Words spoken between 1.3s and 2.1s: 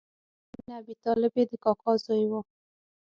یې د کاکا